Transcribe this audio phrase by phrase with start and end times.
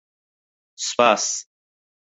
[0.85, 1.25] سوپاس!